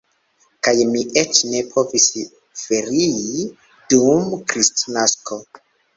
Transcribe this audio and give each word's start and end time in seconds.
Kaj 0.67 0.71
mi 0.93 1.01
eĉ 1.23 1.41
ne 1.49 1.59
povis 1.75 2.07
ferii 2.61 3.45
dum 3.95 4.33
Kristnasko. 4.53 5.39